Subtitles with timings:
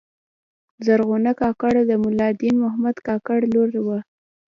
[0.85, 3.99] زرغونه کاکړه د ملا دین محمد کاکړ لور وه.